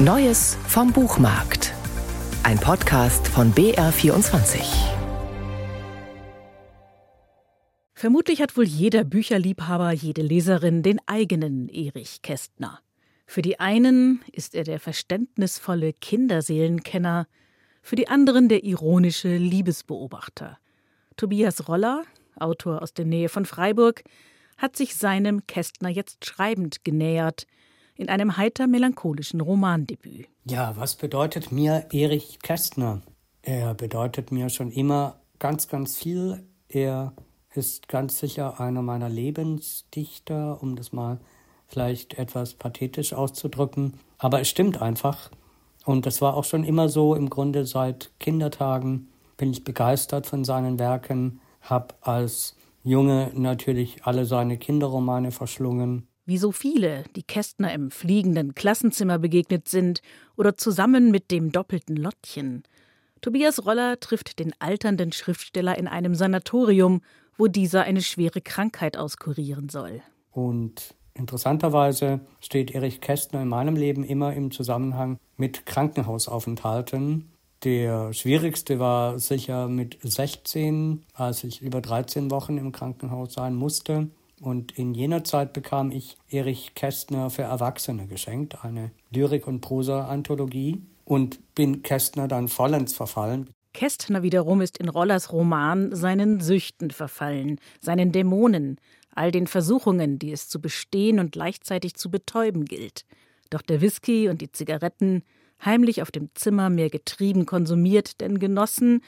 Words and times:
Neues 0.00 0.56
vom 0.68 0.92
Buchmarkt. 0.92 1.74
Ein 2.44 2.60
Podcast 2.60 3.26
von 3.26 3.52
BR24. 3.52 4.60
Vermutlich 7.94 8.40
hat 8.40 8.56
wohl 8.56 8.64
jeder 8.64 9.02
Bücherliebhaber, 9.02 9.90
jede 9.90 10.22
Leserin 10.22 10.84
den 10.84 11.00
eigenen 11.06 11.68
Erich 11.68 12.22
Kästner. 12.22 12.78
Für 13.26 13.42
die 13.42 13.58
einen 13.58 14.22
ist 14.30 14.54
er 14.54 14.62
der 14.62 14.78
verständnisvolle 14.78 15.92
Kinderseelenkenner, 15.94 17.26
für 17.82 17.96
die 17.96 18.06
anderen 18.06 18.48
der 18.48 18.62
ironische 18.62 19.36
Liebesbeobachter. 19.36 20.58
Tobias 21.16 21.66
Roller, 21.66 22.04
Autor 22.38 22.82
aus 22.82 22.94
der 22.94 23.04
Nähe 23.04 23.28
von 23.28 23.44
Freiburg, 23.44 24.04
hat 24.58 24.76
sich 24.76 24.94
seinem 24.94 25.44
Kästner 25.48 25.88
jetzt 25.88 26.24
schreibend 26.24 26.84
genähert– 26.84 27.48
in 27.98 28.08
einem 28.08 28.36
heiter 28.36 28.66
melancholischen 28.66 29.40
Romandebüt. 29.40 30.28
Ja, 30.44 30.74
was 30.76 30.94
bedeutet 30.94 31.52
mir 31.52 31.86
Erich 31.92 32.38
Kästner? 32.40 33.02
Er 33.42 33.74
bedeutet 33.74 34.32
mir 34.32 34.48
schon 34.48 34.70
immer 34.70 35.20
ganz, 35.38 35.68
ganz 35.68 35.96
viel. 35.96 36.44
Er 36.68 37.12
ist 37.54 37.88
ganz 37.88 38.18
sicher 38.18 38.60
einer 38.60 38.82
meiner 38.82 39.08
Lebensdichter, 39.08 40.62
um 40.62 40.76
das 40.76 40.92
mal 40.92 41.18
vielleicht 41.66 42.14
etwas 42.18 42.54
pathetisch 42.54 43.12
auszudrücken. 43.12 43.94
Aber 44.16 44.40
es 44.40 44.48
stimmt 44.48 44.80
einfach. 44.80 45.30
Und 45.84 46.06
das 46.06 46.22
war 46.22 46.34
auch 46.36 46.44
schon 46.44 46.64
immer 46.64 46.88
so. 46.88 47.14
Im 47.14 47.28
Grunde 47.28 47.66
seit 47.66 48.10
Kindertagen 48.20 49.08
bin 49.36 49.50
ich 49.50 49.64
begeistert 49.64 50.26
von 50.26 50.44
seinen 50.44 50.78
Werken, 50.78 51.40
habe 51.62 51.94
als 52.00 52.56
Junge 52.84 53.32
natürlich 53.34 54.04
alle 54.04 54.24
seine 54.24 54.56
Kinderromane 54.56 55.30
verschlungen 55.30 56.07
wie 56.28 56.36
so 56.36 56.52
viele, 56.52 57.04
die 57.16 57.22
Kästner 57.22 57.72
im 57.72 57.90
fliegenden 57.90 58.54
Klassenzimmer 58.54 59.18
begegnet 59.18 59.66
sind 59.66 60.02
oder 60.36 60.58
zusammen 60.58 61.10
mit 61.10 61.30
dem 61.30 61.52
doppelten 61.52 61.96
Lottchen. 61.96 62.64
Tobias 63.22 63.64
Roller 63.64 63.98
trifft 63.98 64.38
den 64.38 64.52
alternden 64.58 65.10
Schriftsteller 65.10 65.78
in 65.78 65.88
einem 65.88 66.14
Sanatorium, 66.14 67.00
wo 67.38 67.46
dieser 67.46 67.84
eine 67.84 68.02
schwere 68.02 68.42
Krankheit 68.42 68.98
auskurieren 68.98 69.70
soll. 69.70 70.02
Und 70.30 70.94
interessanterweise 71.14 72.20
steht 72.40 72.72
Erich 72.72 73.00
Kästner 73.00 73.40
in 73.40 73.48
meinem 73.48 73.74
Leben 73.74 74.04
immer 74.04 74.34
im 74.34 74.50
Zusammenhang 74.50 75.18
mit 75.38 75.64
Krankenhausaufenthalten. 75.64 77.32
Der 77.64 78.12
schwierigste 78.12 78.78
war 78.78 79.18
sicher 79.18 79.66
mit 79.66 79.96
16, 80.02 81.06
als 81.14 81.42
ich 81.42 81.62
über 81.62 81.80
13 81.80 82.30
Wochen 82.30 82.58
im 82.58 82.70
Krankenhaus 82.70 83.32
sein 83.32 83.54
musste. 83.54 84.10
Und 84.40 84.78
in 84.78 84.94
jener 84.94 85.24
Zeit 85.24 85.52
bekam 85.52 85.90
ich 85.90 86.16
Erich 86.30 86.74
Kästner 86.74 87.30
für 87.30 87.42
Erwachsene 87.42 88.06
geschenkt, 88.06 88.64
eine 88.64 88.92
Lyrik- 89.10 89.46
und 89.46 89.60
Prosa-Anthologie, 89.60 90.82
und 91.04 91.54
bin 91.54 91.82
Kästner 91.82 92.28
dann 92.28 92.48
vollends 92.48 92.92
verfallen. 92.92 93.48
Kästner 93.72 94.22
wiederum 94.22 94.60
ist 94.60 94.76
in 94.78 94.88
Rollers 94.88 95.32
Roman 95.32 95.94
seinen 95.94 96.40
Süchten 96.40 96.90
verfallen, 96.90 97.58
seinen 97.80 98.12
Dämonen, 98.12 98.78
all 99.14 99.32
den 99.32 99.46
Versuchungen, 99.46 100.18
die 100.18 100.32
es 100.32 100.48
zu 100.48 100.60
bestehen 100.60 101.18
und 101.18 101.32
gleichzeitig 101.32 101.94
zu 101.94 102.10
betäuben 102.10 102.66
gilt. 102.66 103.06
Doch 103.50 103.62
der 103.62 103.80
Whisky 103.80 104.28
und 104.28 104.42
die 104.42 104.52
Zigaretten, 104.52 105.22
heimlich 105.64 106.02
auf 106.02 106.10
dem 106.10 106.28
Zimmer 106.34 106.68
mehr 106.70 106.90
getrieben 106.90 107.46
konsumiert 107.46 108.20
denn 108.20 108.38
genossen, 108.38 109.00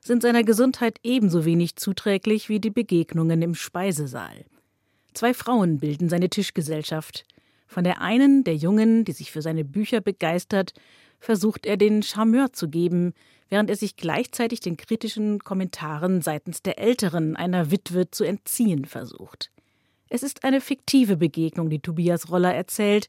sind 0.00 0.22
seiner 0.22 0.44
Gesundheit 0.44 0.98
ebenso 1.02 1.44
wenig 1.44 1.76
zuträglich 1.76 2.48
wie 2.48 2.60
die 2.60 2.70
Begegnungen 2.70 3.42
im 3.42 3.54
Speisesaal. 3.54 4.44
Zwei 5.16 5.32
Frauen 5.32 5.78
bilden 5.78 6.10
seine 6.10 6.28
Tischgesellschaft. 6.28 7.24
Von 7.66 7.84
der 7.84 8.02
einen, 8.02 8.44
der 8.44 8.54
Jungen, 8.54 9.06
die 9.06 9.12
sich 9.12 9.32
für 9.32 9.40
seine 9.40 9.64
Bücher 9.64 10.02
begeistert, 10.02 10.74
versucht 11.20 11.64
er 11.64 11.78
den 11.78 12.02
Charmeur 12.02 12.52
zu 12.52 12.68
geben, 12.68 13.14
während 13.48 13.70
er 13.70 13.76
sich 13.76 13.96
gleichzeitig 13.96 14.60
den 14.60 14.76
kritischen 14.76 15.38
Kommentaren 15.38 16.20
seitens 16.20 16.60
der 16.60 16.78
Älteren, 16.78 17.34
einer 17.34 17.70
Witwe, 17.70 18.10
zu 18.10 18.24
entziehen 18.24 18.84
versucht. 18.84 19.50
Es 20.10 20.22
ist 20.22 20.44
eine 20.44 20.60
fiktive 20.60 21.16
Begegnung, 21.16 21.70
die 21.70 21.80
Tobias 21.80 22.30
Roller 22.30 22.54
erzählt, 22.54 23.08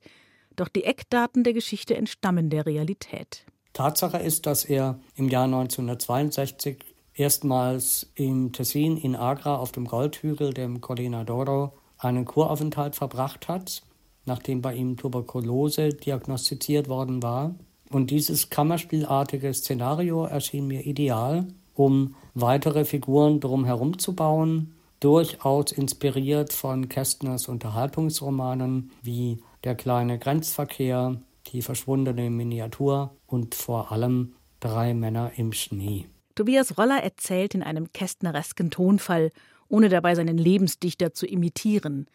doch 0.56 0.70
die 0.70 0.86
Eckdaten 0.86 1.44
der 1.44 1.52
Geschichte 1.52 1.98
entstammen 1.98 2.50
der 2.50 2.66
Realität. 2.66 3.44
Tatsache 3.74 4.20
ist, 4.20 4.46
dass 4.46 4.64
er 4.64 4.98
im 5.18 5.28
Jahr 5.28 5.44
1962 5.44 6.78
erstmals 7.16 8.10
im 8.16 8.54
Tessin 8.54 8.96
in 8.96 9.18
Agra 9.18 9.58
auf 9.58 9.74
dem 9.74 9.88
Goldhügel, 9.88 10.54
dem 10.54 10.80
Collina 10.80 11.26
einen 11.98 12.26
Kuraufenthalt 12.26 12.96
verbracht 12.96 13.48
hat, 13.48 13.82
nachdem 14.26 14.62
bei 14.62 14.76
ihm 14.76 14.98
Tuberkulose 14.98 15.90
diagnostiziert 15.90 16.90
worden 16.90 17.24
war. 17.24 17.56
Und 17.90 18.12
dieses 18.12 18.50
kammerspielartige 18.50 19.54
Szenario 19.54 20.26
erschien 20.26 20.68
mir 20.68 20.86
ideal, 20.86 21.48
um 21.74 22.16
weitere 22.34 22.86
Figuren 22.86 23.40
drumherum 23.40 23.98
zu 24.00 24.14
bauen, 24.14 24.74
durchaus 25.00 25.72
inspiriert 25.72 26.52
von 26.52 26.90
Kästners 26.90 27.48
Unterhaltungsromanen 27.48 28.92
wie 29.02 29.42
Der 29.64 29.76
kleine 29.76 30.20
Grenzverkehr, 30.20 31.22
Die 31.48 31.62
verschwundene 31.62 32.30
Miniatur 32.30 33.12
und 33.26 33.56
vor 33.56 33.92
allem 33.92 34.34
Drei 34.60 34.94
Männer 34.96 35.32
im 35.38 35.54
Schnee. 35.54 36.08
Tobias 36.34 36.78
Roller 36.78 37.04
erzählt 37.04 37.54
in 37.56 37.64
einem 37.64 37.94
kästneresken 37.94 38.72
Tonfall 38.72 39.32
ohne 39.70 39.90
dabei 39.90 40.16
seinen 40.16 40.38
Lebensdichter 40.38 41.14
zu 41.14 41.26
imitieren. 41.26 42.08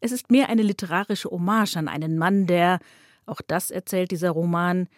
Es 0.00 0.12
ist 0.12 0.30
mehr 0.30 0.48
eine 0.48 0.62
literarische 0.62 1.30
Hommage 1.30 1.76
an 1.76 1.88
einen 1.88 2.18
Mann, 2.18 2.46
der, 2.46 2.80
auch 3.26 3.40
das 3.46 3.70
erzählt 3.70 4.10
dieser 4.10 4.30
Roman, 4.30 4.88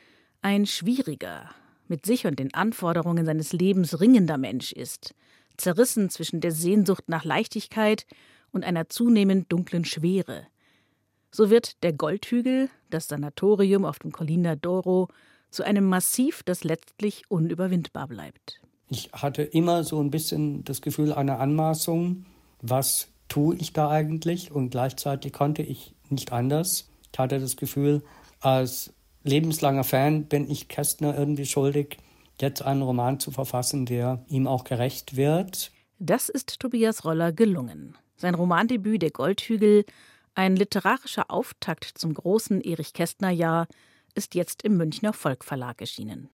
ein 0.41 0.67
schwieriger, 0.67 1.51
mit 1.89 2.07
sich 2.07 2.27
und 2.27 2.39
den 2.39 2.55
Anforderungen 2.55 3.25
seines 3.25 3.53
Lebens 3.53 4.01
ringender 4.01 4.39
Mensch 4.39 4.73
ist, 4.73 5.15
zerrissen 5.57 6.11
zwischen 6.11 6.41
der 6.41 6.53
Sehnsucht 6.53 7.05
nach 7.09 7.25
Leichtigkeit 7.25 8.07
und 8.53 8.65
einer 8.65 8.89
zunehmend 8.89 9.51
dunklen 9.53 9.85
Schwere. 9.85 10.47
So 11.31 11.51
wird 11.51 11.83
der 11.83 11.93
Goldhügel, 11.93 12.69
das 12.91 13.09
Sanatorium 13.09 13.85
auf 13.85 13.99
dem 13.99 14.13
Collina 14.13 14.53
d'Oro, 14.53 15.09
zu 15.51 15.63
einem 15.63 15.87
Massiv, 15.87 16.43
das 16.43 16.65
letztlich 16.65 17.25
unüberwindbar 17.29 18.09
bleibt. 18.09 18.61
Ich 18.91 19.11
hatte 19.13 19.43
immer 19.43 19.85
so 19.85 20.01
ein 20.01 20.11
bisschen 20.11 20.65
das 20.65 20.83
Gefühl 20.83 21.13
einer 21.13 21.41
Anmaßung, 21.41 22.27
was 22.61 23.09
tue 23.29 23.57
ich 23.57 23.73
da 23.73 23.89
eigentlich? 23.89 24.53
Und 24.53 24.71
gleichzeitig 24.71 25.33
konnte 25.33 25.63
ich 25.63 25.95
nicht 26.11 26.33
anders. 26.33 26.91
Ich 27.13 27.19
hatte 27.19 27.41
das 27.41 27.57
Gefühl, 27.57 28.03
als 28.41 28.93
lebenslanger 29.25 29.85
Fan 29.85 30.27
bin 30.27 30.51
ich 30.51 30.69
Kästner 30.69 31.17
irgendwie 31.17 31.47
schuldig, 31.47 31.97
jetzt 32.41 32.63
einen 32.63 32.83
Roman 32.83 33.21
zu 33.21 33.31
verfassen, 33.31 33.87
der 33.87 34.25
ihm 34.29 34.47
auch 34.47 34.65
gerecht 34.65 35.17
wird. 35.17 35.73
Das 35.99 36.29
ist 36.29 36.59
Tobias 36.61 37.05
Roller 37.05 37.33
gelungen. 37.33 37.97
Sein 38.17 38.35
Romandebüt 38.35 39.03
Der 39.03 39.11
Goldhügel, 39.11 39.85
ein 40.35 40.57
literarischer 40.57 41.31
Auftakt 41.31 41.85
zum 41.97 42.15
großen 42.15 42.61
Erich 42.61 42.93
Kästner 42.93 43.31
Jahr, 43.31 43.67
ist 44.15 44.35
jetzt 44.35 44.63
im 44.63 44.77
Münchner 44.77 45.13
Volkverlag 45.13 45.81
erschienen. 45.81 46.21